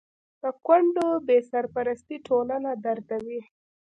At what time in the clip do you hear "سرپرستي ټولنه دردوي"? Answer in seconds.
1.51-3.41